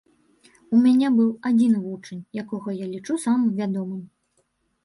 [0.77, 4.01] У мяне быў адзін вучань, якога я лічу самым вядомым.